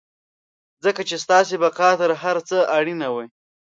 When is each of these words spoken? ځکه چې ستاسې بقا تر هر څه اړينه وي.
ځکه 0.83 1.01
چې 1.09 1.15
ستاسې 1.23 1.55
بقا 1.63 1.89
تر 2.01 2.11
هر 2.23 2.37
څه 2.49 2.57
اړينه 2.77 3.07
وي. 3.15 3.27